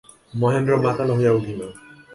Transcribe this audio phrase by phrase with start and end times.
[0.33, 1.61] মহেন্দ্র মাতাল হইয়া উঠিল।